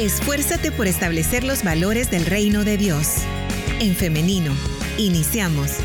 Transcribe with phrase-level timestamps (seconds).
[0.00, 3.16] Esfuérzate por establecer los valores del reino de Dios.
[3.80, 4.50] En femenino,
[4.96, 5.76] iniciamos.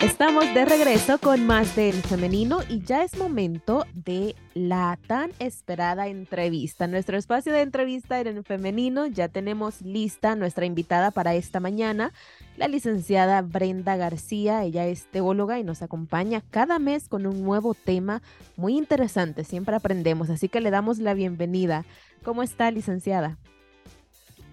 [0.00, 6.08] Estamos de regreso con más del femenino y ya es momento de la tan esperada
[6.08, 6.88] entrevista.
[6.88, 12.12] Nuestro espacio de entrevista en femenino ya tenemos lista nuestra invitada para esta mañana,
[12.56, 14.64] la licenciada Brenda García.
[14.64, 18.22] Ella es teóloga y nos acompaña cada mes con un nuevo tema
[18.56, 19.44] muy interesante.
[19.44, 21.84] Siempre aprendemos, así que le damos la bienvenida.
[22.22, 23.38] ¿Cómo está, licenciada?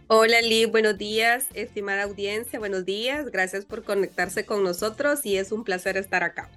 [0.08, 5.52] Hola Lee, buenos días, estimada audiencia, buenos días, gracias por conectarse con nosotros y es
[5.52, 6.50] un placer estar acá.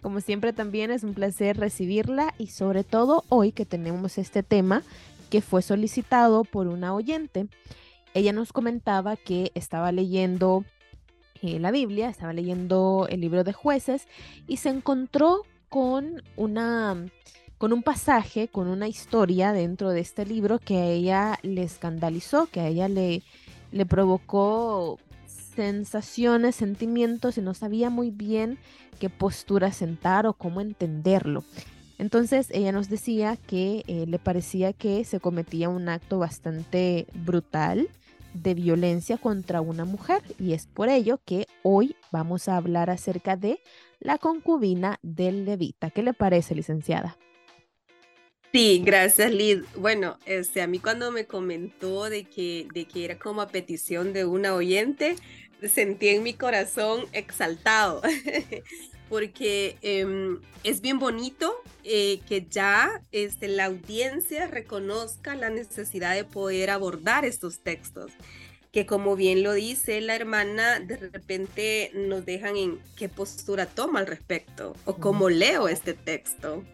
[0.00, 4.82] Como siempre también es un placer recibirla y sobre todo hoy que tenemos este tema
[5.30, 7.48] que fue solicitado por una oyente.
[8.14, 10.64] Ella nos comentaba que estaba leyendo
[11.42, 14.06] eh, la Biblia, estaba leyendo el libro de jueces
[14.46, 17.04] y se encontró con una
[17.58, 22.46] con un pasaje, con una historia dentro de este libro que a ella le escandalizó,
[22.46, 23.22] que a ella le,
[23.72, 28.58] le provocó sensaciones, sentimientos y no sabía muy bien
[28.98, 31.44] qué postura sentar o cómo entenderlo.
[31.98, 37.88] Entonces ella nos decía que eh, le parecía que se cometía un acto bastante brutal
[38.34, 43.36] de violencia contra una mujer y es por ello que hoy vamos a hablar acerca
[43.36, 43.60] de
[44.00, 45.90] la concubina del levita.
[45.90, 47.16] ¿Qué le parece, licenciada?
[48.52, 49.62] Sí, gracias Liz.
[49.76, 54.12] Bueno, este, a mí cuando me comentó de que, de que era como a petición
[54.12, 55.16] de una oyente,
[55.68, 58.02] sentí en mi corazón exaltado,
[59.08, 66.24] porque em, es bien bonito eh, que ya este, la audiencia reconozca la necesidad de
[66.24, 68.12] poder abordar estos textos
[68.74, 74.00] que como bien lo dice la hermana, de repente nos dejan en qué postura toma
[74.00, 76.64] al respecto o cómo leo este texto.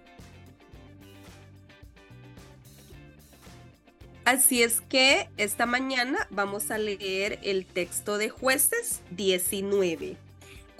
[4.25, 10.16] Así es que esta mañana vamos a leer el texto de jueces 19.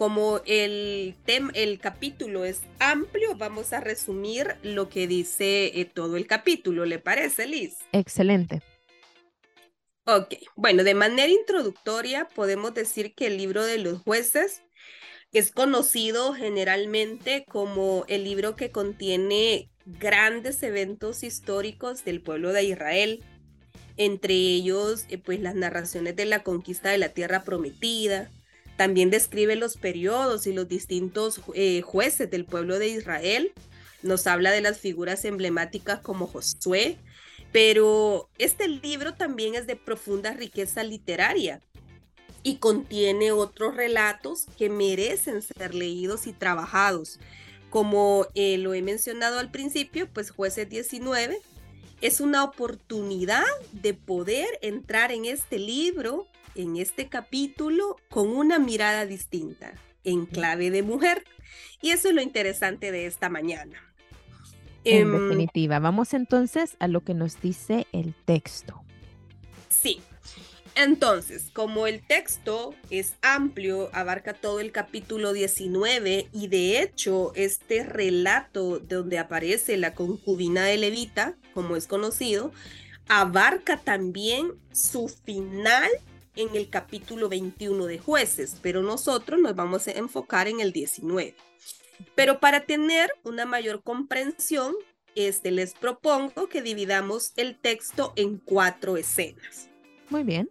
[0.01, 6.27] Como el, el capítulo es amplio, vamos a resumir lo que dice eh, todo el
[6.27, 6.87] capítulo.
[6.87, 7.77] ¿Le parece, Liz?
[7.93, 8.63] Excelente.
[10.07, 14.63] Ok, bueno, de manera introductoria podemos decir que el libro de los jueces
[15.33, 23.23] es conocido generalmente como el libro que contiene grandes eventos históricos del pueblo de Israel
[23.99, 28.31] entre ellos eh, pues las narraciones de la conquista de la tierra prometida.
[28.81, 33.53] También describe los periodos y los distintos eh, jueces del pueblo de Israel.
[34.03, 36.97] Nos habla de las figuras emblemáticas como Josué,
[37.53, 41.61] pero este libro también es de profunda riqueza literaria
[42.43, 47.21] y contiene otros relatos que merecen ser leídos y trabajados.
[47.69, 51.39] Como eh, lo he mencionado al principio, pues jueces 19
[52.01, 59.07] es una oportunidad de poder entrar en este libro, en este capítulo, con una mirada
[59.07, 59.73] distinta,
[60.05, 61.25] en clave de mujer.
[61.83, 63.83] Y eso es lo interesante de esta mañana.
[64.85, 68.83] En em, definitiva, vamos entonces a lo que nos dice el texto.
[69.69, 70.01] Sí,
[70.75, 77.85] entonces, como el texto es amplio, abarca todo el capítulo 19 y de hecho este
[77.85, 82.53] relato donde aparece la concubina de Levita, como es conocido,
[83.09, 85.91] abarca también su final
[86.37, 91.35] en el capítulo 21 de jueces, pero nosotros nos vamos a enfocar en el 19.
[92.15, 94.75] Pero para tener una mayor comprensión,
[95.15, 99.69] este, les propongo que dividamos el texto en cuatro escenas.
[100.09, 100.49] Muy bien.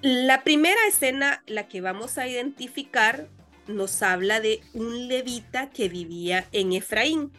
[0.00, 3.28] La primera escena, la que vamos a identificar,
[3.66, 7.32] nos habla de un levita que vivía en Efraín,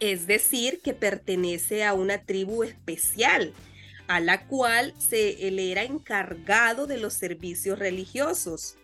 [0.00, 3.52] es decir, que pertenece a una tribu especial,
[4.08, 8.76] a la cual se, él era encargado de los servicios religiosos.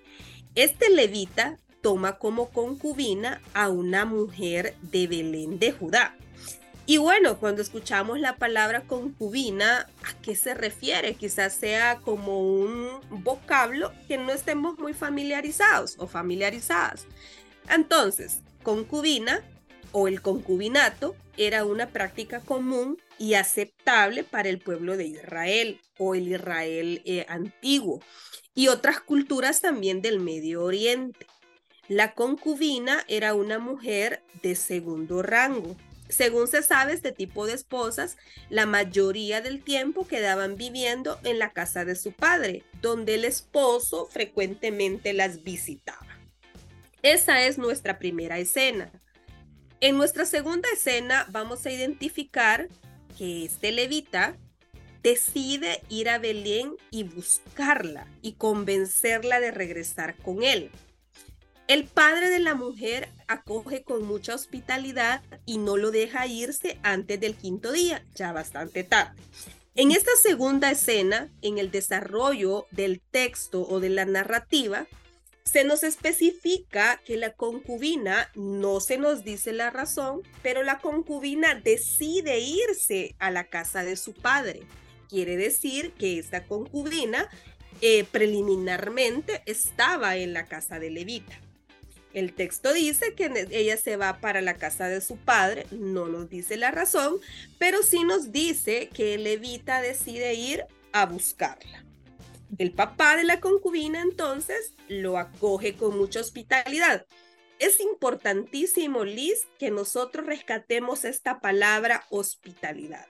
[0.54, 6.14] Este levita toma como concubina a una mujer de Belén de Judá.
[6.87, 11.14] Y bueno, cuando escuchamos la palabra concubina, ¿a qué se refiere?
[11.14, 17.06] Quizás sea como un vocablo que no estemos muy familiarizados o familiarizadas.
[17.70, 19.43] Entonces, concubina
[19.93, 26.14] o el concubinato era una práctica común y aceptable para el pueblo de Israel o
[26.14, 28.00] el Israel eh, antiguo
[28.55, 31.26] y otras culturas también del Medio Oriente.
[31.88, 35.76] La concubina era una mujer de segundo rango
[36.08, 38.16] Según se sabe, este tipo de esposas,
[38.50, 44.06] la mayoría del tiempo quedaban viviendo en la casa de su padre, donde el esposo
[44.06, 46.06] frecuentemente las visitaba.
[47.02, 48.93] Esa es nuestra primera escena.
[49.81, 52.69] En nuestra segunda escena vamos a identificar
[53.16, 54.37] que este levita
[55.02, 60.70] decide ir a Belén y buscarla y convencerla de regresar con él.
[61.66, 67.19] El padre de la mujer acoge con mucha hospitalidad y no lo deja irse antes
[67.20, 69.20] del quinto día, ya bastante tarde.
[69.75, 74.87] En esta segunda escena, en el desarrollo del texto o de la narrativa,
[75.44, 81.55] se nos especifica que la concubina, no se nos dice la razón, pero la concubina
[81.55, 84.62] decide irse a la casa de su padre.
[85.08, 87.29] Quiere decir que esta concubina
[87.82, 91.38] eh, preliminarmente estaba en la casa de Levita.
[92.14, 96.31] El texto dice que ella se va para la casa de su padre, no nos
[96.31, 97.17] dice la razón,
[97.58, 101.83] pero sí nos dice que Levita decide ir a buscarla.
[102.58, 107.06] El papá de la concubina entonces lo acoge con mucha hospitalidad.
[107.58, 113.06] Es importantísimo, Liz, que nosotros rescatemos esta palabra hospitalidad.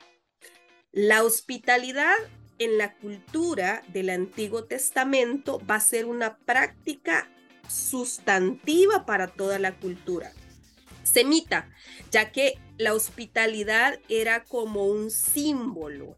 [0.93, 2.15] La hospitalidad
[2.59, 7.29] en la cultura del Antiguo Testamento va a ser una práctica
[7.69, 10.33] sustantiva para toda la cultura
[11.05, 11.71] semita,
[12.11, 16.17] ya que la hospitalidad era como un símbolo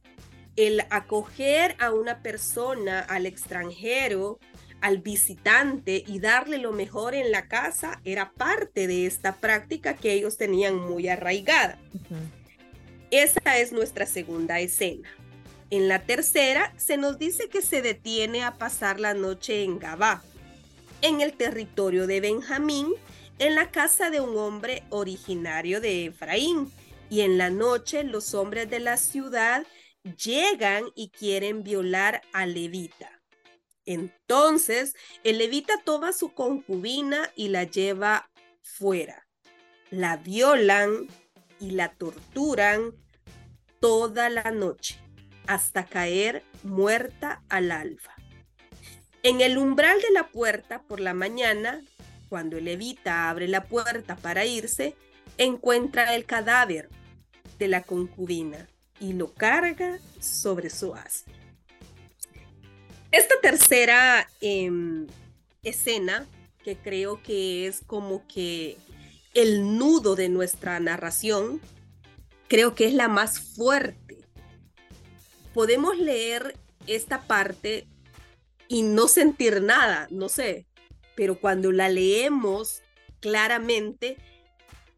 [0.56, 4.38] el acoger a una persona, al extranjero,
[4.81, 10.12] al visitante y darle lo mejor en la casa era parte de esta práctica que
[10.12, 11.79] ellos tenían muy arraigada.
[13.11, 15.08] Esa es nuestra segunda escena.
[15.70, 20.23] En la tercera se nos dice que se detiene a pasar la noche en Gabá,
[21.03, 22.94] en el territorio de Benjamín,
[23.38, 26.70] en la casa de un hombre originario de Efraín.
[27.08, 29.64] Y en la noche los hombres de la ciudad
[30.14, 33.11] llegan y quieren violar a Levita.
[33.85, 38.31] Entonces, el levita toma su concubina y la lleva
[38.62, 39.26] fuera.
[39.91, 41.06] La violan
[41.61, 42.93] y la torturan
[43.79, 44.99] toda la noche
[45.47, 48.14] hasta caer muerta al alba.
[49.23, 51.81] En el umbral de la puerta por la mañana,
[52.29, 54.97] cuando el levita abre la puerta para irse,
[55.38, 56.88] encuentra el cadáver
[57.58, 58.67] de la concubina
[59.00, 61.32] y lo carga sobre su asno.
[63.12, 65.06] Esta tercera em,
[65.62, 66.26] escena,
[66.62, 68.76] que creo que es como que
[69.34, 71.60] el nudo de nuestra narración,
[72.48, 74.19] creo que es la más fuerte.
[75.54, 76.56] Podemos leer
[76.87, 77.87] esta parte
[78.69, 80.66] y no sentir nada, no sé,
[81.14, 82.82] pero cuando la leemos
[83.20, 84.16] claramente,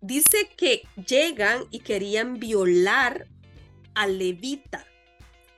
[0.01, 3.27] dice que llegan y querían violar
[4.07, 4.87] levita,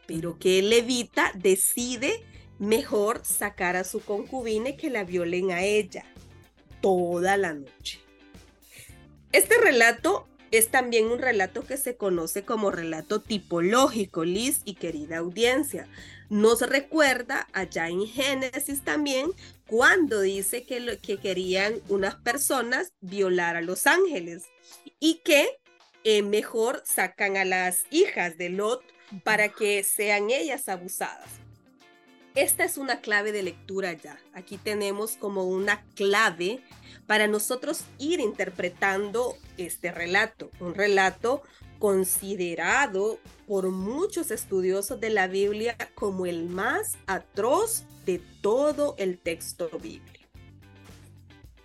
[0.07, 2.25] pero que el levita decide
[2.59, 6.05] mejor sacar a su concubina que la violen a ella
[6.81, 8.01] toda la noche.
[9.33, 15.19] Este relato es también un relato que se conoce como relato tipológico, Liz y querida
[15.19, 15.87] audiencia.
[16.29, 19.31] Nos recuerda allá en Génesis también
[19.67, 24.45] cuando dice que, que querían unas personas violar a los ángeles
[24.99, 25.60] y que
[26.05, 28.83] eh, mejor sacan a las hijas de Lot
[29.25, 31.29] para que sean ellas abusadas.
[32.35, 34.19] Esta es una clave de lectura ya.
[34.35, 36.61] Aquí tenemos como una clave
[37.07, 41.43] para nosotros ir interpretando este relato, un relato
[41.81, 49.69] considerado por muchos estudiosos de la Biblia como el más atroz de todo el texto
[49.81, 50.21] bíblico.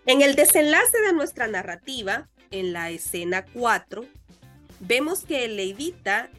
[0.08, 4.06] En el desenlace de nuestra narrativa, en la escena 4,
[4.88, 5.58] Vemos que el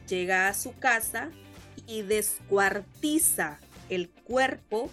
[0.09, 1.33] llega a su casa
[1.89, 4.89] y descuartiza el cuerpo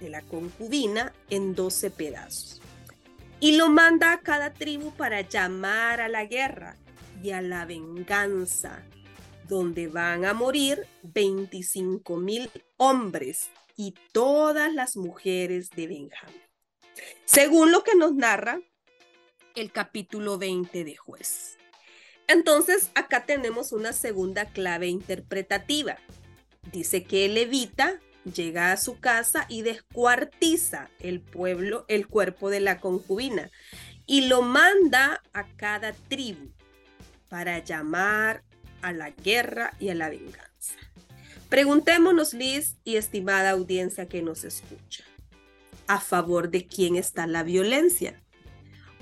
[0.00, 2.60] de la concubina en 12 pedazos.
[3.38, 6.76] Y lo manda a cada tribu para llamar a la guerra
[7.22, 8.82] y a la venganza,
[9.48, 16.42] donde van a morir 25 mil hombres y todas las mujeres de Benjamín.
[17.26, 18.60] Según lo que nos narra
[19.54, 21.57] el capítulo 20 de Juez.
[22.28, 25.96] Entonces, acá tenemos una segunda clave interpretativa.
[26.70, 27.98] Dice que levita
[28.34, 33.50] llega a su casa y descuartiza el pueblo, el cuerpo de la concubina
[34.06, 36.50] y lo manda a cada tribu
[37.28, 38.42] para llamar
[38.82, 40.74] a la guerra y a la venganza.
[41.48, 45.04] Preguntémonos, Liz y estimada audiencia que nos escucha,
[45.86, 48.22] ¿a favor de quién está la violencia?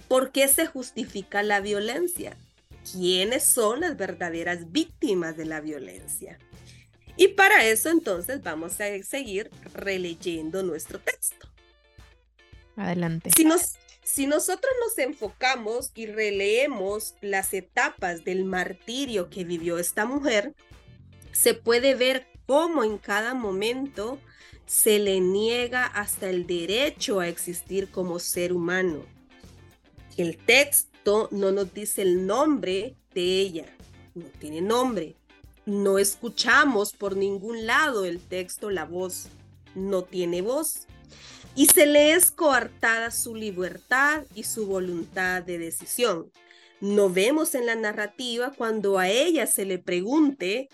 [0.09, 2.37] ¿Por qué se justifica la violencia?
[2.90, 6.38] Quiénes son las verdaderas víctimas de la violencia.
[7.16, 11.49] Y para eso entonces vamos a seguir releyendo nuestro texto.
[12.76, 13.31] Adelante.
[13.35, 20.05] Si, nos, si nosotros nos enfocamos y releemos las etapas del martirio que vivió esta
[20.05, 20.55] mujer,
[21.33, 24.19] se puede ver cómo en cada momento
[24.66, 29.05] se le niega hasta el derecho a existir como ser humano.
[30.16, 30.96] El texto
[31.31, 33.67] no nos dice el nombre de ella,
[34.15, 35.17] no tiene nombre.
[35.65, 39.29] No escuchamos por ningún lado el texto, la voz,
[39.75, 40.87] no tiene voz
[41.57, 46.31] y se le es coartada su libertad y su voluntad de decisión.
[46.81, 50.69] No vemos en la narrativa cuando a ella se le pregunte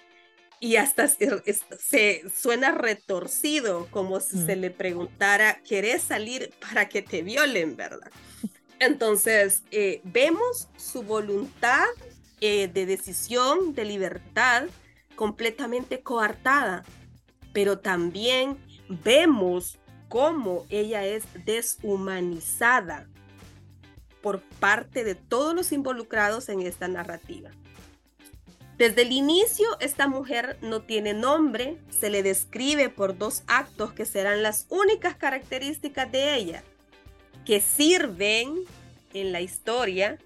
[0.58, 4.60] y hasta se, suena retorcido como si se mm.
[4.60, 8.10] le preguntara, ¿querés salir para que te violen, verdad?
[8.82, 11.86] Entonces, eh, vemos su voluntad
[12.40, 14.64] eh, de decisión, de libertad,
[15.14, 16.82] completamente coartada,
[17.52, 18.58] pero también
[18.88, 23.06] vemos cómo ella es deshumanizada
[24.20, 27.50] por parte de todos los involucrados en esta narrativa.
[28.78, 34.06] Desde el inicio, esta mujer no tiene nombre, se le describe por dos actos que
[34.06, 36.64] serán las únicas características de ella,
[37.44, 38.64] que sirven
[39.12, 40.18] en la historia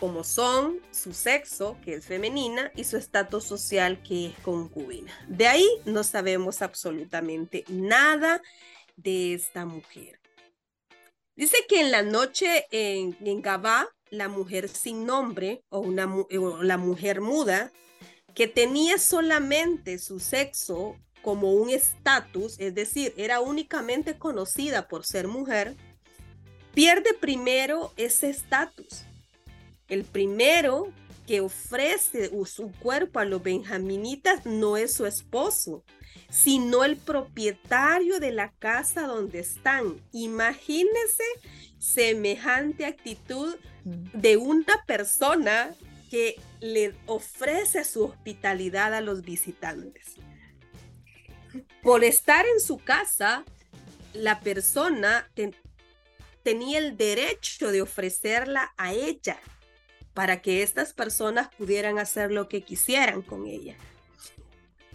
[0.00, 5.12] como son su sexo, que es femenina, y su estatus social, que es concubina.
[5.26, 8.42] De ahí no sabemos absolutamente nada
[8.96, 10.20] de esta mujer.
[11.34, 16.76] Dice que en la noche en, Gabá, la mujer sin nombre o, una, o la
[16.78, 17.72] mujer muda,
[18.34, 25.26] que tenía solamente su sexo como un estatus, es decir, era únicamente conocida por ser
[25.26, 25.76] mujer,
[26.76, 29.04] pierde primero ese estatus.
[29.88, 30.92] El primero
[31.26, 35.82] que ofrece su cuerpo a los benjaminitas no es su esposo,
[36.28, 40.02] sino el propietario de la casa donde están.
[40.12, 41.24] Imagínense
[41.78, 45.74] semejante actitud de una persona
[46.10, 50.16] que le ofrece su hospitalidad a los visitantes.
[51.82, 53.46] Por estar en su casa,
[54.12, 55.26] la persona
[56.46, 59.36] tenía el derecho de ofrecerla a ella
[60.14, 63.74] para que estas personas pudieran hacer lo que quisieran con ella.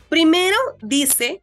[0.07, 1.41] Primero dice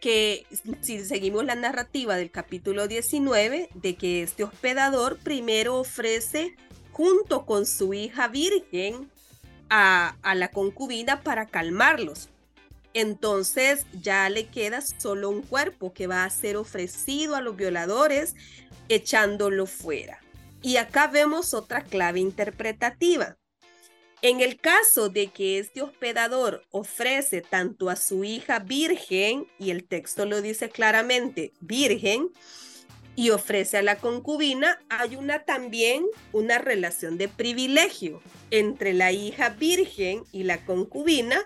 [0.00, 0.46] que
[0.80, 6.56] si seguimos la narrativa del capítulo 19, de que este hospedador primero ofrece
[6.90, 9.10] junto con su hija virgen
[9.68, 12.30] a, a, la concubina para calmarlos.
[12.94, 18.34] Entonces ya le queda solo un cuerpo que va a ser ofrecido a los violadores
[18.94, 20.20] echándolo fuera.
[20.62, 23.36] Y acá vemos otra clave interpretativa.
[24.22, 29.84] En el caso de que este hospedador ofrece tanto a su hija virgen, y el
[29.84, 32.28] texto lo dice claramente, virgen,
[33.16, 39.50] y ofrece a la concubina, hay una también una relación de privilegio entre la hija
[39.50, 41.44] virgen y la concubina.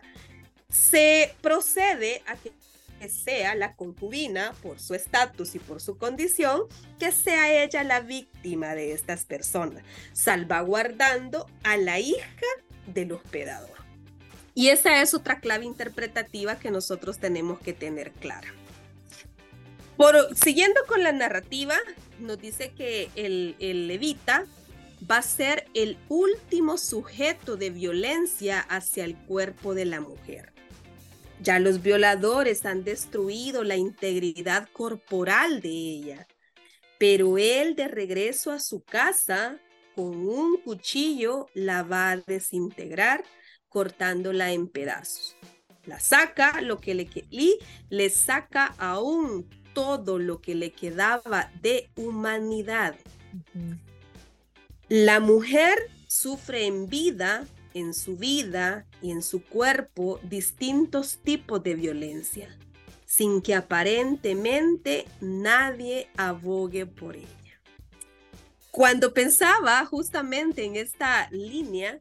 [0.69, 2.53] Se procede a que
[3.09, 6.63] sea la concubina, por su estatus y por su condición,
[6.99, 9.83] que sea ella la víctima de estas personas,
[10.13, 12.47] salvaguardando a la hija
[12.87, 13.77] del hospedador.
[14.55, 18.49] Y esa es otra clave interpretativa que nosotros tenemos que tener clara.
[19.97, 21.77] Por, siguiendo con la narrativa,
[22.21, 24.47] nos dice que el, el levita
[25.11, 30.56] va a ser el último sujeto de violencia hacia el cuerpo de la mujer.
[31.41, 36.27] Ya los violadores han destruido la integridad corporal de ella,
[36.99, 39.61] pero él de regreso a su casa
[39.95, 43.25] con un cuchillo la va a desintegrar
[43.69, 45.37] cortándola en pedazos.
[45.85, 47.59] La saca lo que le y
[47.91, 52.97] le saca aún todo lo que le quedaba de humanidad.
[54.89, 55.75] La mujer
[56.09, 62.49] sufre en vida en su vida y en su cuerpo distintos tipos de violencia,
[63.05, 67.29] sin que aparentemente nadie abogue por ella.
[68.73, 72.01] Cuando pensaba justamente en esta línea,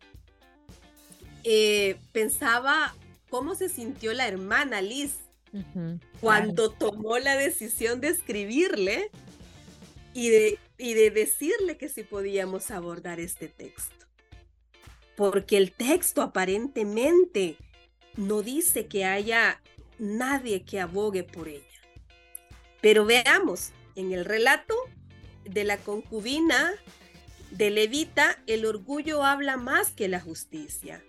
[1.43, 2.95] eh, pensaba
[3.29, 5.17] cómo se sintió la hermana Liz
[6.19, 9.11] cuando tomó la decisión de escribirle
[10.15, 14.04] y de, y de decirle que si podíamos abordar este texto
[15.15, 17.57] porque el texto aparentemente
[18.17, 19.61] no dice que haya
[19.99, 21.63] nadie que abogue por ella.
[22.81, 24.75] Pero veamos, en el relato
[25.43, 26.73] de la concubina,
[27.51, 31.01] de Levita, el orgullo habla más que la justicia.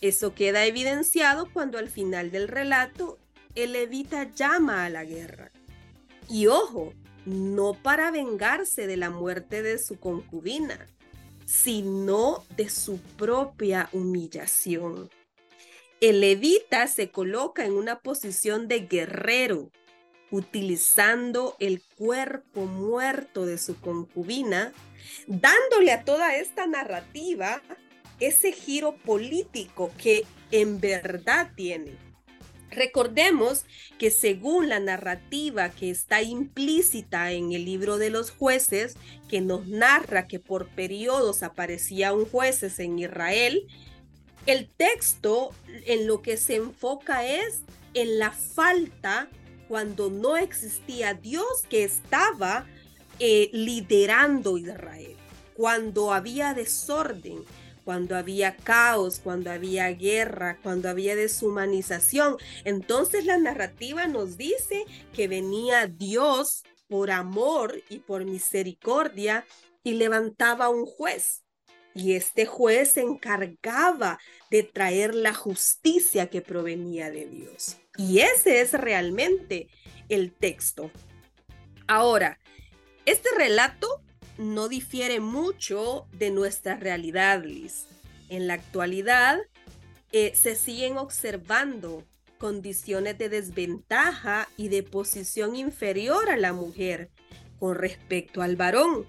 [0.00, 3.18] Eso queda evidenciado cuando al final del relato
[3.54, 5.50] el levita llama a la guerra.
[6.28, 6.94] Y ojo,
[7.26, 10.86] no para vengarse de la muerte de su concubina,
[11.50, 15.10] sino de su propia humillación.
[16.00, 19.72] El levita se coloca en una posición de guerrero,
[20.30, 24.72] utilizando el cuerpo muerto de su concubina,
[25.26, 27.60] dándole a toda esta narrativa
[28.20, 32.09] ese giro político que en verdad tiene.
[32.70, 33.64] Recordemos
[33.98, 38.96] que según la narrativa que está implícita en el libro de los jueces,
[39.28, 43.66] que nos narra que por periodos aparecían jueces en Israel,
[44.46, 45.50] el texto
[45.86, 47.60] en lo que se enfoca es
[47.94, 49.28] en la falta
[49.68, 52.66] cuando no existía Dios que estaba
[53.18, 55.16] eh, liderando Israel,
[55.54, 57.44] cuando había desorden,
[57.90, 62.36] cuando había caos, cuando había guerra, cuando había deshumanización.
[62.64, 69.44] Entonces la narrativa nos dice que venía Dios por amor y por misericordia
[69.82, 71.42] y levantaba un juez.
[71.92, 74.20] Y este juez se encargaba
[74.52, 77.78] de traer la justicia que provenía de Dios.
[77.96, 79.66] Y ese es realmente
[80.08, 80.92] el texto.
[81.88, 82.38] Ahora,
[83.04, 84.00] este relato
[84.40, 87.84] no difiere mucho de nuestra realidad, Liz.
[88.30, 89.38] En la actualidad
[90.12, 92.04] eh, se siguen observando
[92.38, 97.10] condiciones de desventaja y de posición inferior a la mujer
[97.58, 99.04] con respecto al varón.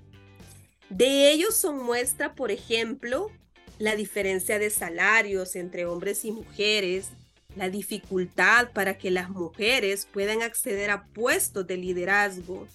[0.89, 3.31] De ellos son muestra, por ejemplo,
[3.79, 7.07] la diferencia de salarios entre hombres y mujeres,
[7.55, 12.67] la dificultad para que las mujeres puedan acceder a puestos de liderazgo,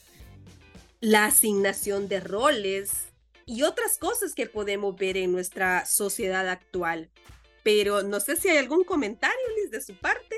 [1.00, 3.06] la asignación de roles
[3.46, 7.10] y otras cosas que podemos ver en nuestra sociedad actual.
[7.62, 10.36] Pero no sé si hay algún comentario, Liz, de su parte.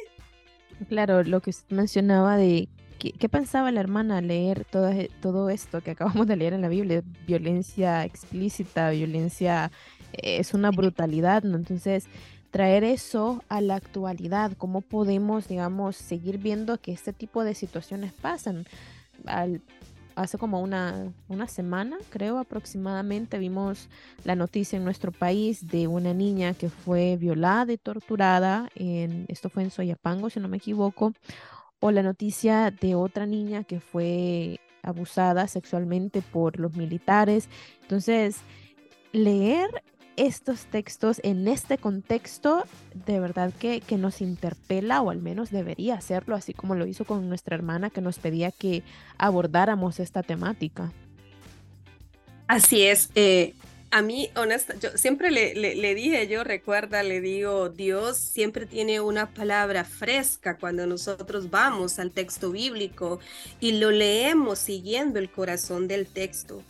[0.88, 5.50] Claro, lo que usted mencionaba de qué, pensaba la hermana al leer todo, e, todo
[5.50, 9.70] esto que acabamos de leer en la Biblia, violencia explícita, violencia
[10.12, 11.56] eh, es una brutalidad, ¿no?
[11.56, 12.06] Entonces,
[12.50, 18.12] traer eso a la actualidad, cómo podemos, digamos, seguir viendo que este tipo de situaciones
[18.12, 18.66] pasan.
[19.26, 19.60] Al
[20.18, 23.88] hace como una, una semana, creo aproximadamente, vimos
[24.24, 29.48] la noticia en nuestro país de una niña que fue violada y torturada, en, esto
[29.48, 31.12] fue en Soyapango, si no me equivoco,
[31.80, 37.48] o la noticia de otra niña que fue abusada sexualmente por los militares.
[37.82, 38.38] Entonces,
[39.12, 39.68] leer
[40.18, 42.64] estos textos en este contexto
[43.06, 47.04] de verdad que, que, nos interpela o al menos debería hacerlo, así como lo hizo
[47.04, 48.82] con nuestra hermana que nos pedía que
[49.16, 50.92] abordáramos esta temática.
[52.48, 53.10] Así es.
[53.14, 53.54] Eh,
[53.90, 58.66] a mí, honesta, yo siempre le, le, le, dije, yo recuerda, le digo, Dios siempre
[58.66, 63.18] tiene una palabra fresca cuando nosotros vamos al texto bíblico
[63.60, 66.62] y lo leemos siguiendo el corazón del texto.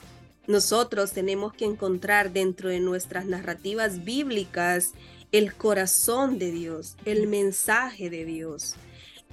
[0.48, 4.94] Nosotros tenemos que encontrar dentro de nuestras narrativas bíblicas
[5.30, 8.74] el corazón de Dios, el mensaje de Dios.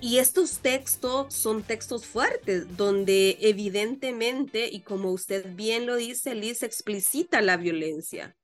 [0.01, 6.63] Y estos textos son textos fuertes, donde evidentemente, y como usted bien lo dice, Liz
[6.63, 8.35] explicita la violencia.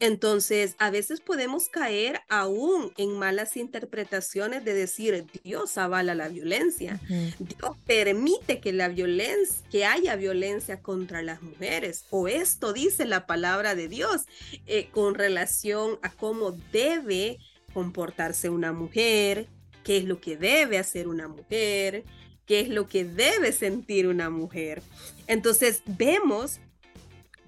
[0.00, 7.00] Entonces, a veces podemos caer aún en malas interpretaciones de decir Dios avala la violencia.
[7.38, 12.04] Dios permite que la violencia, que haya violencia contra las mujeres.
[12.10, 14.22] O esto dice la palabra de Dios
[14.66, 17.38] eh, con relación a cómo debe
[17.72, 19.46] comportarse una mujer,
[19.84, 22.04] qué es lo que debe hacer una mujer,
[22.46, 24.82] qué es lo que debe sentir una mujer.
[25.26, 26.60] Entonces, vemos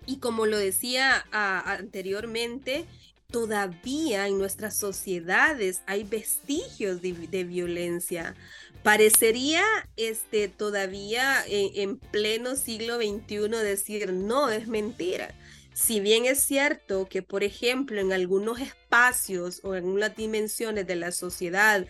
[0.06, 2.86] y como lo decía anteriormente,
[3.30, 8.34] todavía en nuestras sociedades hay vestigios de, violencia.
[8.82, 9.64] Parecería
[9.96, 15.34] este, todavía en, pleno siglo XXI decir, no, es mentira.
[15.74, 20.96] Si bien es cierto que, por ejemplo, en algunos espacios o en algunas dimensiones de
[20.96, 21.86] la sociedad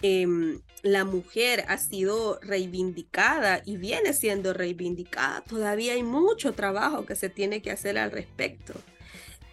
[0.00, 5.42] Em, la mujer ha sido reivindicada y viene siendo reivindicada.
[5.42, 8.74] Todavía hay mucho trabajo que se tiene que hacer al respecto.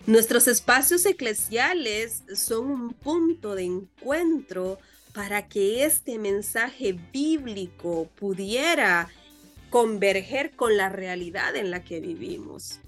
[0.06, 4.78] Nuestros espacios eclesiales son un punto de encuentro
[5.14, 9.10] para que este mensaje bíblico pudiera
[9.70, 12.80] converger con la realidad en la que vivimos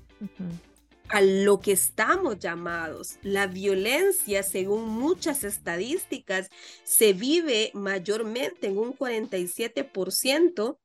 [1.09, 3.17] a lo que estamos llamados.
[3.21, 6.49] La violencia, según muchas estadísticas,
[6.83, 10.77] se vive mayormente en un 47%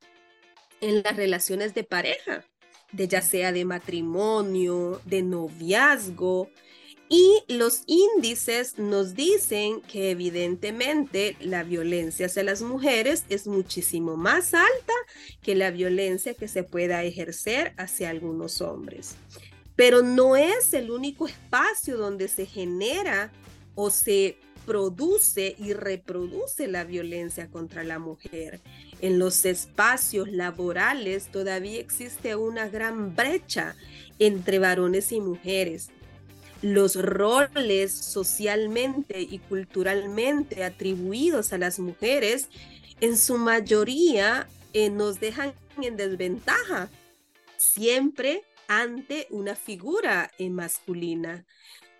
[0.80, 2.44] en las relaciones de pareja.
[2.92, 6.50] de ya sea de matrimonio, de noviazgo,
[7.08, 14.54] y los índices nos dicen que evidentemente la violencia hacia las mujeres es muchísimo más
[14.54, 14.94] alta
[15.42, 19.16] que la violencia que se pueda ejercer hacia algunos hombres.
[19.76, 23.32] Pero no es el único espacio donde se genera
[23.74, 28.60] o se produce y reproduce la violencia contra la mujer.
[29.00, 33.74] En los espacios laborales todavía existe una gran brecha
[34.18, 35.90] entre varones y mujeres
[36.62, 42.48] los roles socialmente y culturalmente atribuidos a las mujeres,
[43.00, 46.88] en su mayoría eh, nos dejan en desventaja,
[47.56, 48.44] siempre
[48.80, 51.44] ante una figura eh, masculina.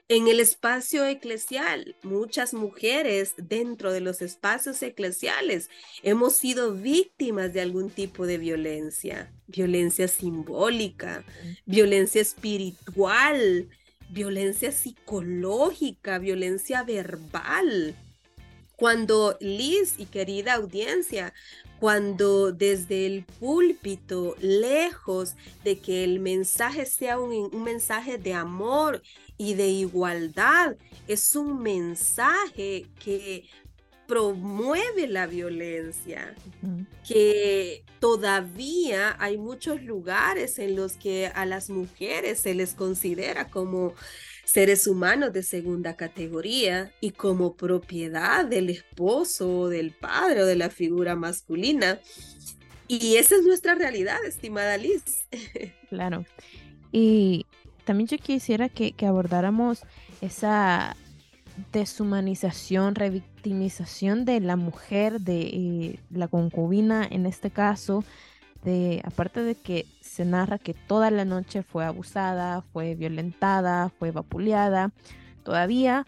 [0.09, 5.71] En el espacio eclesial, muchas mujeres dentro de los espacios eclesiales
[6.03, 11.25] hemos sido víctimas de algún tipo de violencia, violencia simbólica,
[11.65, 13.69] violencia espiritual,
[14.11, 17.95] violencia psicológica, violencia verbal.
[18.77, 21.33] Cuando Liz y querida audiencia,
[21.83, 29.03] cuando desde el púlpito, lejos de que el mensaje sea un, mensaje de amor
[29.37, 30.77] y de igualdad,
[31.09, 33.49] es un mensaje que
[34.07, 36.37] promueve la violencia,
[37.05, 43.95] que todavía hay muchos lugares en los que a las mujeres se les considera como
[44.45, 50.71] seres humanos de segunda categoría y como propiedad del esposo, del padre o de la
[50.71, 52.01] figura masculina.
[52.89, 55.27] Y esa es nuestra realidad, estimada Liz.
[55.89, 56.25] Claro.
[56.91, 57.45] Y
[57.85, 59.83] también yo quisiera que, que abordáramos
[60.23, 60.97] esa
[61.73, 68.05] deshumanización, revictimización de la mujer, de eh, la concubina en este caso,
[68.63, 74.11] de aparte de que se narra que toda la noche fue abusada, fue violentada, fue
[74.11, 74.93] vapuleada,
[75.43, 76.07] todavía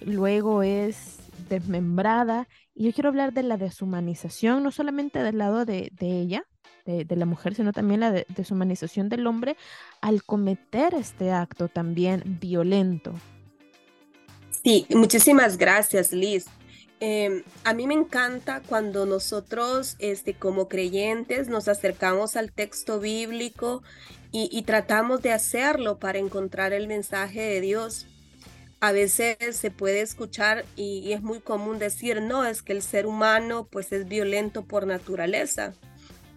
[0.00, 2.48] luego es desmembrada.
[2.74, 6.44] Y yo quiero hablar de la deshumanización, no solamente del lado de, ella,
[6.84, 9.56] de, la mujer, sino también la deshumanización del hombre
[10.00, 13.12] al cometer este acto también violento.
[14.62, 16.46] Sí, muchísimas gracias, Liz.
[17.00, 23.82] Em, a mí me encanta cuando nosotros, este, como creyentes, nos acercamos al texto bíblico
[24.32, 28.06] y, tratamos de hacerlo para encontrar el mensaje de Dios.
[28.80, 32.82] A veces se puede escuchar y, y, es muy común decir, no, es que el
[32.82, 35.74] ser humano pues es violento por naturaleza.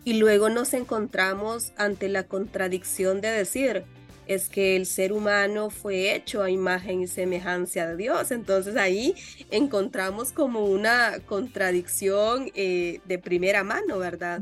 [0.06, 3.84] Y luego nos encontramos ante la contradicción de decir,
[4.28, 8.32] es que el ser humano fue hecho a imagen y semejanza de Dios.
[8.32, 9.16] Entonces ahí
[9.50, 14.42] encontramos como una contradicción eh, de primera mano, ¿verdad?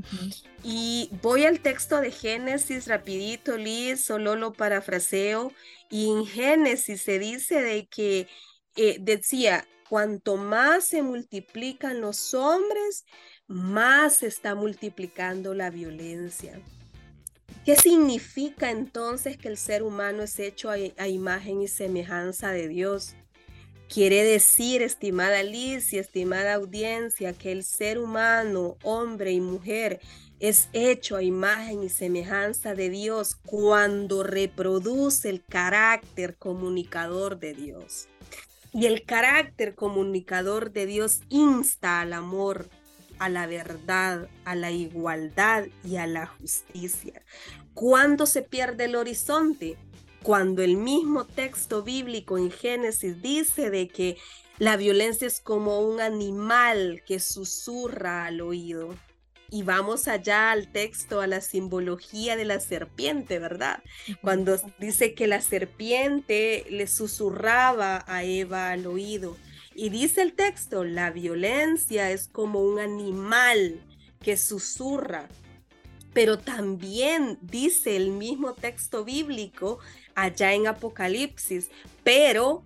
[0.63, 5.51] Y voy al texto de Génesis rapidito, Liz, solo lo parafraseo.
[5.89, 8.27] Y en Génesis se dice de que
[8.75, 13.05] eh, decía, cuanto más se multiplican los hombres,
[13.47, 16.61] más se está multiplicando la violencia.
[17.69, 23.13] ¿Qué significa entonces que el ser humano es hecho a, imagen y semejanza de Dios?
[23.87, 29.99] Quiere decir, estimada Liz y estimada audiencia, que el ser humano, hombre y mujer,
[30.39, 38.07] es hecho a imagen y semejanza de Dios cuando reproduce el carácter comunicador de Dios.
[38.73, 42.67] Y el carácter comunicador de Dios insta al amor,
[43.19, 47.21] a la verdad, a la igualdad y a la justicia.
[47.79, 49.77] ¿Cuándo se pierde el horizonte?
[50.21, 54.17] Cuando el mismo texto bíblico en Génesis dice de que
[54.57, 58.93] la violencia es como un animal que susurra al oído.
[59.49, 63.81] Y vamos allá al texto, a la simbología de la serpiente, ¿verdad?
[64.21, 69.37] Cuando dice que la serpiente le susurraba a Eva al oído.
[69.73, 73.81] Y dice el texto, la violencia es como un animal
[74.19, 75.29] que susurra.
[76.13, 79.79] Pero también dice el mismo texto bíblico
[80.15, 81.69] allá en Apocalipsis,
[82.03, 82.63] pero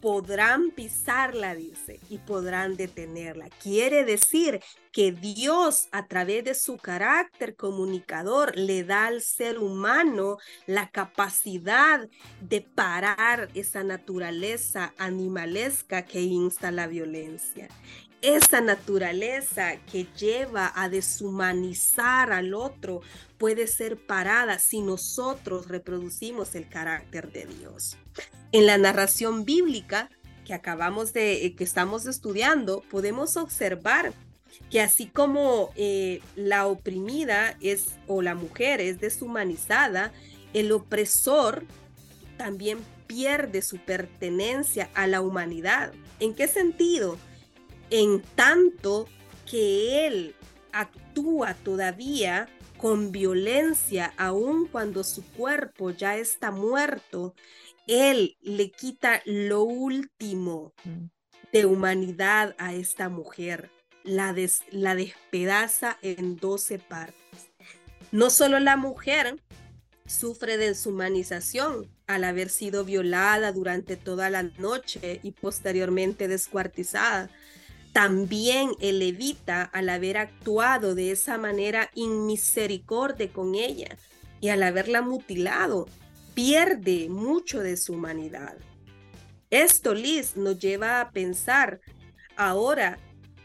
[0.00, 3.48] podrán pisarla, dice, y podrán detenerla.
[3.62, 4.60] Quiere decir
[4.92, 12.08] que Dios, a través de su carácter comunicador, le da al ser humano la capacidad
[12.40, 17.68] de parar esa naturaleza animalesca que insta la violencia
[18.22, 23.00] esa naturaleza que lleva a deshumanizar al otro
[23.38, 27.96] puede ser parada si nosotros reproducimos el carácter de Dios.
[28.52, 30.10] En la narración bíblica
[30.44, 34.12] que acabamos de, eh, que estamos estudiando, podemos observar
[34.70, 40.12] que así como eh, la oprimida es o la mujer es deshumanizada,
[40.52, 41.64] el opresor
[42.36, 45.92] también pierde su pertenencia a la humanidad.
[46.18, 47.16] ¿En qué sentido?
[47.90, 49.08] En tanto
[49.50, 50.34] que él
[50.72, 52.48] actúa todavía
[52.78, 57.34] con violencia, aun cuando su cuerpo ya está muerto,
[57.86, 61.06] él le quita lo último mm.
[61.52, 63.70] de humanidad a esta mujer,
[64.04, 64.34] la,
[64.70, 67.50] la despedaza en doce partes.
[68.12, 69.40] No solo la mujer
[70.06, 77.30] sufre deshumanización al haber sido violada durante toda la noche y posteriormente descuartizada,
[78.00, 83.94] también el levita, al haber actuado de esa manera inmisericordia con ella
[84.40, 85.86] y al haberla mutilado,
[86.32, 88.56] pierde mucho de su humanidad.
[89.50, 91.82] Esto, Liz, nos lleva a pensar
[92.36, 92.98] ahora,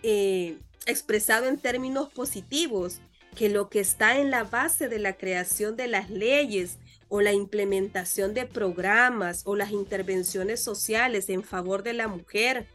[0.03, 3.01] eh, expresado en términos positivos,
[3.35, 6.77] que lo que está en la base de la creación de las leyes
[7.09, 12.69] o la implementación de programas o las intervenciones sociales en favor de la mujer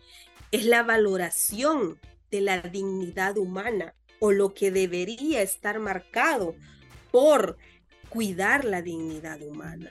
[0.50, 1.98] es la valoración
[2.30, 6.54] de la dignidad humana o lo que debería estar marcado
[7.10, 7.56] por
[8.08, 9.90] cuidar la dignidad humana.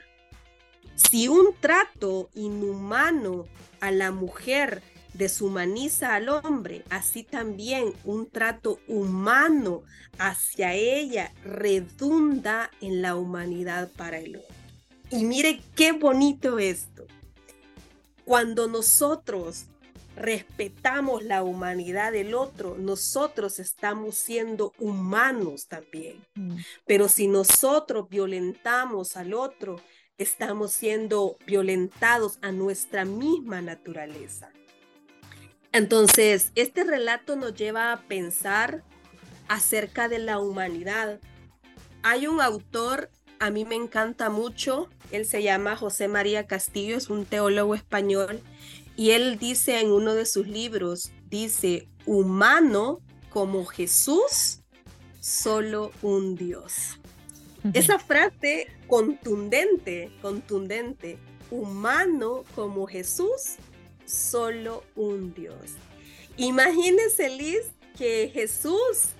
[0.94, 3.46] Si un trato inhumano
[3.80, 4.82] a la mujer
[5.14, 9.82] deshumaniza al hombre, así también un trato humano
[10.18, 14.54] hacia ella redunda en la humanidad para el hombre.
[15.10, 17.06] Y mire qué bonito esto.
[18.24, 19.64] Cuando nosotros
[20.20, 26.22] respetamos la humanidad del otro, nosotros estamos siendo humanos también.
[26.34, 26.56] Mm.
[26.86, 29.80] Pero si nosotros violentamos al otro,
[30.18, 34.50] estamos siendo violentados a nuestra misma naturaleza.
[35.72, 38.82] Entonces, este relato nos lleva a pensar
[39.48, 41.18] acerca de la humanidad.
[42.02, 47.08] Hay un autor, a mí me encanta mucho, él se llama José María Castillo, es
[47.08, 48.42] un teólogo español,
[49.00, 54.60] y él dice en uno de sus libros, dice, humano como Jesús,
[55.20, 57.00] solo un Dios.
[57.72, 61.18] Esa frase contundente, contundente,
[61.50, 63.54] humano como Jesús,
[64.04, 65.76] solo un Dios.
[66.36, 69.14] Imagínense, Liz, que Jesús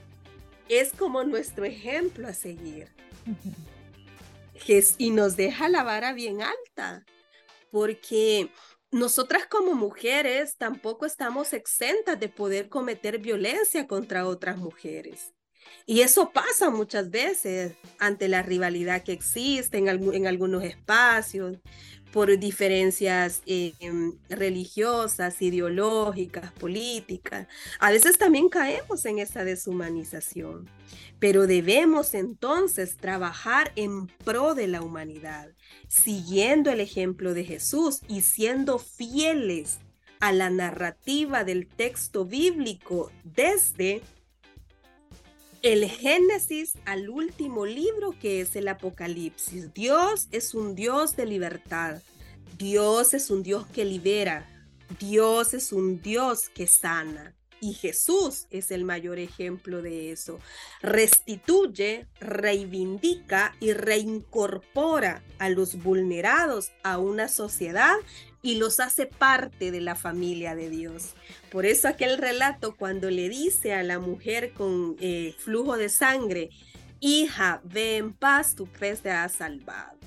[0.69, 2.89] es como nuestro ejemplo a seguir.
[4.99, 7.07] Y nos deja la vara bien alta,
[7.71, 8.51] porque
[8.91, 15.33] nosotras como mujeres tampoco estamos exentas de poder cometer violencia contra otras mujeres.
[15.87, 19.89] Y eso pasa muchas veces ante la rivalidad que existe en,
[20.27, 21.59] algunos espacios,
[22.13, 27.47] por diferencias em, religiosas, ideológicas, políticas.
[27.79, 30.69] A veces también caemos en esa deshumanización,
[31.19, 35.51] pero debemos entonces trabajar en pro de la humanidad,
[35.89, 39.79] siguiendo el ejemplo de Jesús y siendo fieles
[40.19, 44.03] a la narrativa del texto bíblico desde
[45.63, 49.75] el Génesis al último libro que es el Apocalipsis.
[49.75, 52.01] Dios es un Dios de libertad.
[52.57, 54.49] Dios es un Dios que libera.
[54.99, 57.35] Dios es un Dios que sana.
[57.61, 60.39] Y Jesús es el mayor ejemplo de eso.
[60.81, 67.97] Restituye, reivindica y reincorpora a los vulnerados a una sociedad
[68.43, 71.15] y los hace parte de la familia de Dios.
[71.51, 76.51] Por eso aquel relato cuando le dice a la mujer con eh, flujo de sangre,
[77.01, 79.99] hija, ve en paz, tu fe te ha salvado.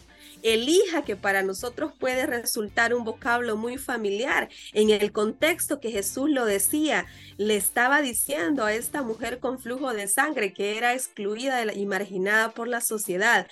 [0.41, 4.49] Elija que para nosotros puede resultar un vocablo muy familiar.
[4.73, 7.05] En el contexto que Jesús lo decía,
[7.37, 12.51] le estaba diciendo a esta mujer con flujo de sangre que era excluida y marginada
[12.51, 13.47] por la sociedad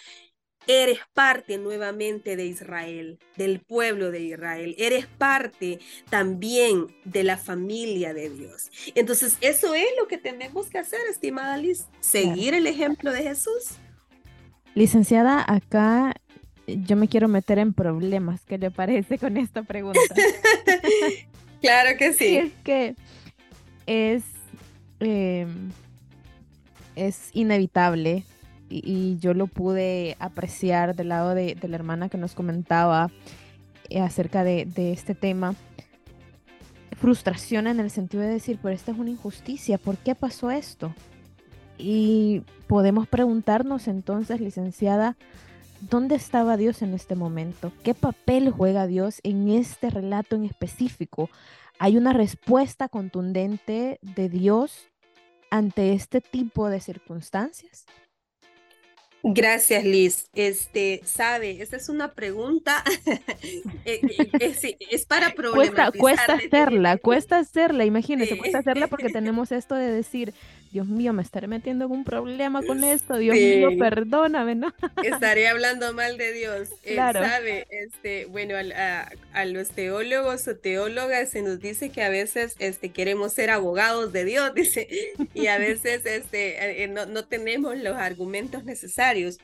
[0.68, 4.76] Eres parte nuevamente de Israel, del pueblo de Israel.
[4.78, 8.70] Eres parte también de la familia de Dios.
[8.94, 13.78] Entonces, eso es lo que tenemos que hacer, estimada Liz, seguir el ejemplo de Jesús.
[14.76, 16.14] Licenciada, acá
[16.68, 18.42] yo me quiero meter en problemas.
[18.46, 20.00] ¿Qué le parece con esta pregunta?
[21.62, 22.38] claro que sí.
[22.38, 22.96] es que
[23.88, 24.24] es,
[25.00, 25.72] em,
[26.96, 28.24] es inevitable
[28.72, 33.12] y, yo lo pude apreciar del lado de, la hermana que nos comentaba
[33.90, 35.56] eh, acerca de, este tema.
[36.98, 40.94] Frustración en el sentido de decir, pero esta es una injusticia, ¿por qué pasó esto?
[41.78, 45.18] Y podemos preguntarnos entonces, licenciada,
[45.90, 47.72] ¿dónde estaba Dios en este momento?
[47.84, 51.30] ¿Qué papel juega Dios en este relato en específico?
[51.80, 54.92] ¿Hay una respuesta contundente de Dios
[55.50, 57.88] ante este tipo de circunstancias?
[59.24, 60.30] Gracias, Liz.
[60.34, 62.84] Este, sabe, esta es una pregunta,
[63.86, 64.02] eh,
[64.40, 65.92] eh, es, para problematizar.
[65.98, 70.34] Cuesta, cuesta hacerla, cuesta hacerla, imagínese, cuesta hacerla porque tenemos esto de decir,
[70.72, 74.74] Dios mío, me estaré metiendo en un problema con esto, Dios mío, perdóname, ¿no?
[75.04, 76.70] Estaré hablando mal de Dios.
[76.84, 77.20] Claro.
[77.20, 82.92] sabe, este, bueno, a, los teólogos o teólogas se nos dice que a veces este,
[82.92, 84.88] queremos ser abogados de Dios, dice,
[85.34, 89.40] y a veces este, eh, no, no tenemos los argumentos necesarios.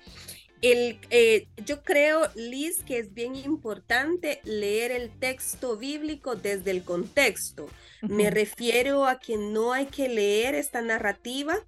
[0.62, 6.84] El, eh, yo creo, Liz, que es bien importante leer el texto bíblico desde el
[6.84, 7.70] contexto.
[8.02, 11.60] Me refiero a que no hay que leer esta narrativa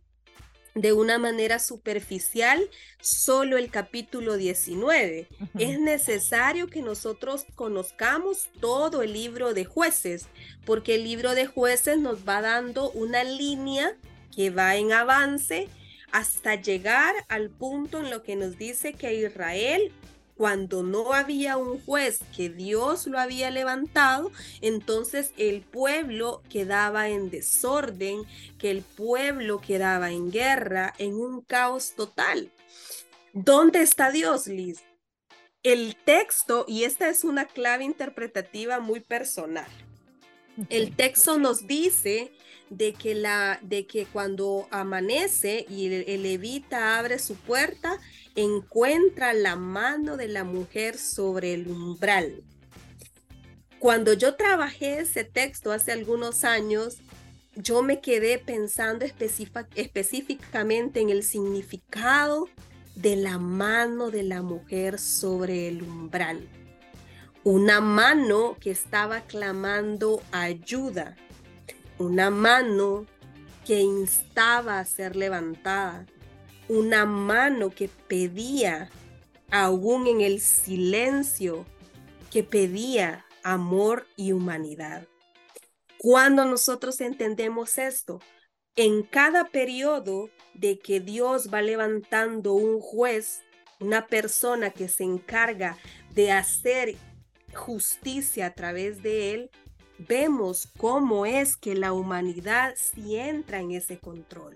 [0.75, 2.69] de una manera superficial
[3.02, 5.28] solo el capítulo 19.
[5.58, 10.28] Es necesario que nosotros conozcamos todo el libro de jueces,
[10.65, 13.95] porque el libro de jueces nos va dando una línea
[14.36, 15.67] que va en avance
[16.12, 19.91] hasta llegar al punto en lo que nos dice que Israel
[20.39, 27.30] cuando no había un juez que Dios lo había levantado, entonces el pueblo quedaba en
[27.30, 28.22] desorden,
[28.58, 32.54] que el pueblo quedaba en guerra, en un caos total.
[33.34, 34.80] ¿Dónde está Dios, Liz?
[35.62, 39.67] El texto, y esta es una clave interpretativa muy personal,
[40.69, 42.32] el texto nos dice
[42.69, 48.00] de que, la, de que cuando amanece y el, levita abre su puerta,
[48.36, 52.43] encuentra la mano de la mujer sobre el umbral.
[53.80, 56.98] Cuando yo trabajé ese texto hace algunos años,
[57.56, 62.48] yo me quedé pensando específicamente en el significado
[62.95, 66.48] de la mano de la mujer sobre el umbral.
[67.52, 71.16] Una mano que estaba clamando ayuda
[71.98, 73.08] una mano
[73.66, 76.06] que instaba a ser levantada,
[76.68, 78.92] una mano que pedía,
[79.50, 81.66] aún en el silencio,
[82.30, 85.08] que pedía amor y humanidad.
[85.98, 88.22] Cuando nosotros entendemos esto,
[88.76, 93.42] en cada periodo de que Dios va levantando un juez,
[93.80, 95.80] una persona que se encarga
[96.14, 96.96] de hacer
[97.54, 99.52] justicia a través de él,
[99.98, 104.56] vemos cómo es que la humanidad sí entra en ese control.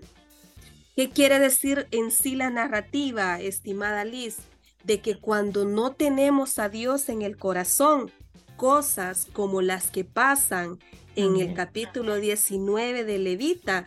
[0.96, 4.36] ¿Qué quiere decir en sí la narrativa, estimada Liz?
[4.84, 8.10] De que cuando no tenemos a Dios en el corazón,
[8.56, 10.78] cosas como las que pasan
[11.16, 13.86] en el capítulo 19 de Levita,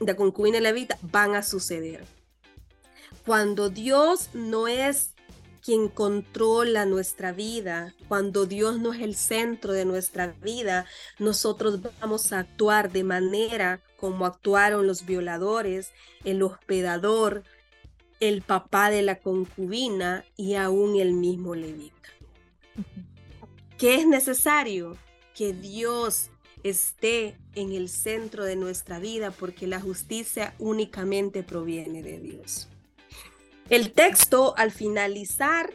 [0.00, 2.04] de concubina Levita, van a suceder.
[3.24, 5.12] Cuando Dios no es
[5.64, 10.86] quien controla nuestra vida, cuando Dios no es el centro de nuestra vida,
[11.18, 15.90] nosotros vamos a actuar de manera como actuaron los violadores,
[16.24, 17.42] el hospedador,
[18.20, 21.94] el papá de la concubina y aún el mismo levita.
[23.76, 24.96] ¿Qué es necesario?
[25.34, 26.30] Que Dios
[26.62, 32.68] esté en el centro de nuestra vida porque la justicia únicamente proviene de Dios.
[33.70, 35.74] El texto al finalizar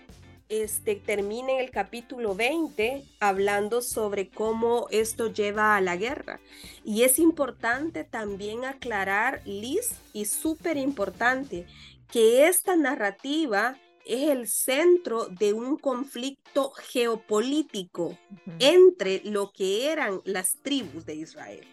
[0.50, 6.40] este, termina en el capítulo 20 hablando sobre cómo esto lleva a la guerra.
[6.84, 11.68] Y es importante también aclarar, Liz, y súper importante,
[12.12, 13.78] que esta narrativa
[14.08, 18.18] es el centro de un conflicto geopolítico
[18.58, 21.68] entre lo que eran las tribus de Israel.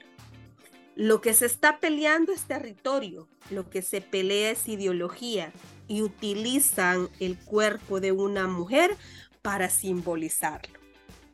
[0.96, 5.50] Lo que se está peleando es territorio, lo que se pelea es ideología,
[5.90, 8.96] y utilizan el cuerpo de una mujer
[9.42, 10.78] para simbolizarlo.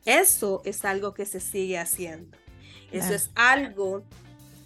[0.07, 2.39] Eso es algo que se sigue haciendo.
[2.91, 4.03] Eso es algo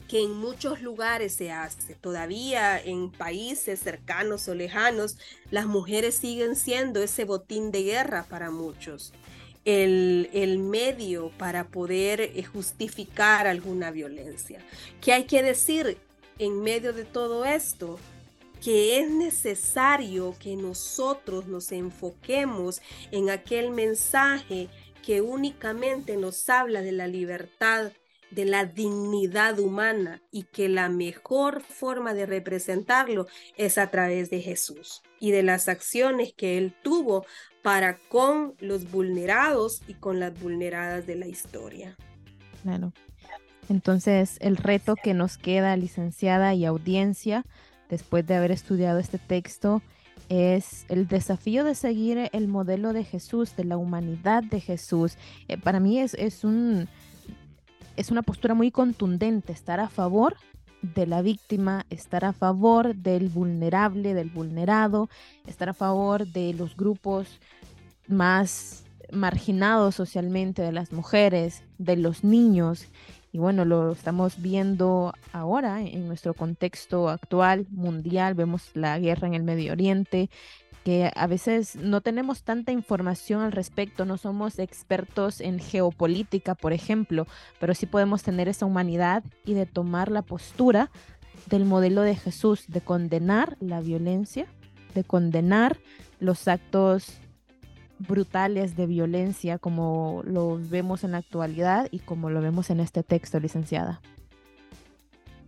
[0.06, 1.96] que en muchos lugares se hace.
[1.96, 5.18] Todavía en países cercanos o lejanos,
[5.50, 9.12] las mujeres siguen siendo ese botín de guerra para muchos.
[9.64, 14.60] El, el, medio para poder eh, justificar alguna violencia.
[15.00, 15.98] ¿Qué hay que decir
[16.38, 17.98] en medio de todo esto?
[18.62, 24.68] Que es necesario que nosotros nos enfoquemos en aquel mensaje
[25.02, 27.92] que únicamente nos habla de la libertad,
[28.30, 33.26] de la dignidad humana y que la mejor forma de representarlo
[33.56, 37.24] es a través de Jesús y de las acciones que él tuvo
[37.62, 41.96] para con los vulnerados y con las vulneradas de la historia.
[42.62, 42.92] Claro.
[43.68, 47.44] Entonces, el reto que nos queda, licenciada y audiencia,
[47.90, 49.82] después de haber estudiado este texto
[50.28, 55.16] es el desafío de seguir el modelo de Jesús, de la humanidad de Jesús.
[55.48, 56.88] Eh, para mí es, es, un,
[57.96, 60.36] es una postura muy contundente estar a favor
[60.82, 65.10] de la víctima, estar a favor del vulnerable, del vulnerado,
[65.46, 67.40] estar a favor de los grupos
[68.06, 72.86] más marginados socialmente, de las mujeres, de los niños.
[73.32, 78.34] Y bueno, lo estamos viendo ahora en nuestro contexto actual, mundial.
[78.34, 80.30] Vemos la guerra en el Medio Oriente,
[80.84, 86.72] que a veces no tenemos tanta información al respecto, no somos expertos en geopolítica, por
[86.72, 87.26] ejemplo,
[87.60, 90.90] pero sí podemos tener esa humanidad y de tomar la postura
[91.46, 94.46] del modelo de Jesús, de condenar la violencia,
[94.94, 95.78] de condenar
[96.18, 97.20] los actos
[98.00, 103.02] brutales de violencia como lo vemos en la actualidad y como lo vemos en este
[103.02, 104.00] texto, licenciada.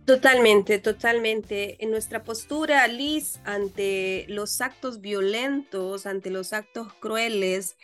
[0.05, 1.81] Totalmente, totalmente.
[1.83, 7.77] En nuestra postura, Liz, ante los actos violentos, ante los actos crueles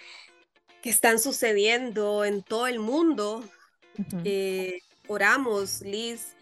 [0.81, 3.43] que están sucediendo en todo el mundo,
[4.25, 6.35] eh, oramos, Liz,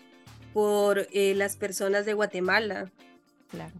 [0.54, 2.92] por eh, las personas de Guatemala.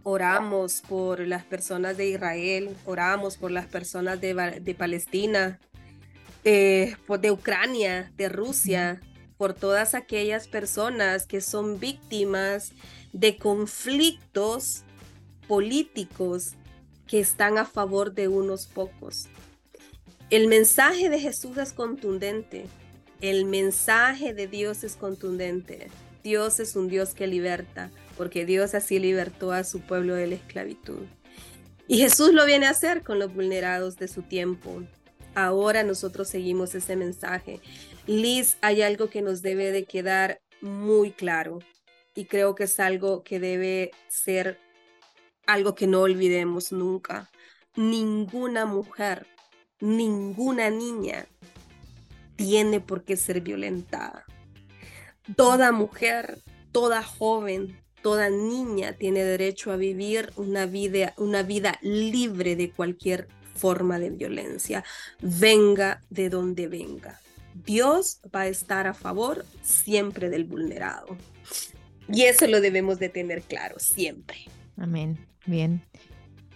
[0.02, 5.58] Oramos por las personas de Israel, oramos por las personas de, Palestina,
[6.44, 9.00] eh, de Ucrania, de Rusia
[9.36, 12.72] por todas aquellas personas que son víctimas
[13.12, 14.82] de conflictos
[15.46, 16.54] políticos
[17.06, 19.28] que están a favor de unos pocos.
[20.30, 22.66] El mensaje de Jesús es contundente.
[23.20, 25.88] El mensaje de Dios es contundente.
[26.22, 30.34] Dios es un Dios que liberta, porque Dios así libertó a su pueblo de la
[30.34, 31.06] esclavitud.
[31.86, 34.82] Y Jesús lo viene a hacer con los vulnerados de su tiempo.
[35.34, 37.60] Ahora nosotros seguimos ese mensaje.
[38.06, 41.60] Liz, hay algo que nos debe de quedar muy claro
[42.14, 44.58] y creo que es algo que debe ser
[45.46, 47.30] algo que no olvidemos nunca.
[47.76, 49.26] Ninguna mujer,
[49.80, 51.26] ninguna niña
[52.34, 54.24] tiene por qué ser violentada.
[55.36, 56.42] Toda mujer,
[56.72, 63.28] toda joven, toda niña tiene derecho a vivir una vida, una vida libre de cualquier
[63.54, 64.82] forma de violencia,
[65.20, 67.20] venga de donde venga.
[67.66, 71.18] Dios va a estar a favor siempre del vulnerado.
[72.10, 74.38] Y eso lo debemos de tener claro siempre.
[74.78, 75.18] Amén.
[75.44, 75.82] Bien.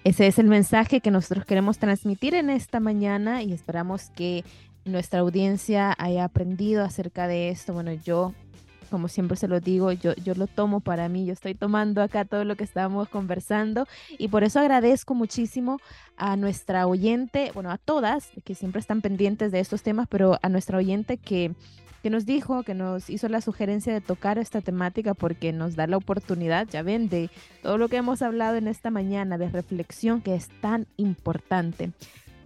[0.05, 4.43] Ese es el mensaje que nosotros queremos transmitir en esta mañana y esperamos que
[4.87, 7.75] nuestra audiencia haya aprendido acerca de esto.
[7.75, 8.33] Bueno, yo
[8.93, 12.27] como siempre se lo digo, yo, yo lo tomo para mí, yo estoy tomando acá
[12.27, 13.89] todo lo que estamos conversando
[14.19, 15.81] y por eso agradezco muchísimo
[16.19, 20.49] a nuestra oyente, bueno, a todas que siempre están pendientes de estos temas, pero a
[20.51, 21.55] nuestra oyente que
[22.03, 25.87] que nos dijo, que nos hizo la sugerencia de tocar esta temática porque nos da
[25.87, 27.31] la oportunidad, ya ven, de
[27.63, 31.93] todo lo que hemos hablado en esta mañana de reflexión que es tan importante.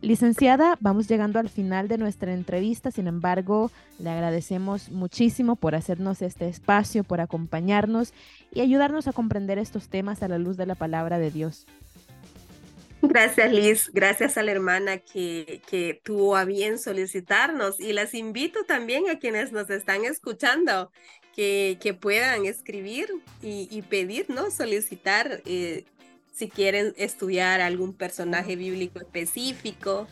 [0.06, 6.22] Licenciada, vamos llegando al final de nuestra entrevista, sin embargo, le agradecemos muchísimo por hacernos
[6.22, 8.14] este espacio, por acompañarnos
[8.54, 11.66] y ayudarnos a comprender estos temas a la luz de la palabra de Dios.
[13.02, 19.10] Gracias Liz, gracias a la hermana que, tuvo a bien solicitarnos y las invito también
[19.10, 20.92] a quienes nos están escuchando
[21.34, 23.08] que, que puedan escribir
[23.42, 24.52] y, pedir, ¿no?
[24.52, 25.84] Solicitar eh,
[26.36, 30.06] si quieren estudiar algún personaje bíblico específico.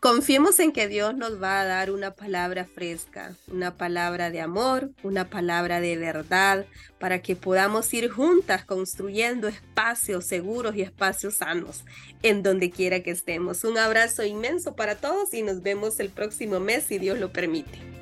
[0.00, 4.90] Confiemos en que Dios nos va a dar una palabra fresca, una palabra de amor,
[5.04, 6.66] una palabra de verdad,
[6.98, 11.84] para que podamos ir juntas construyendo espacios seguros y espacios sanos
[12.22, 13.62] en donde quiera que estemos.
[13.62, 18.01] Un abrazo inmenso para todos y nos vemos el próximo mes si Dios lo permite.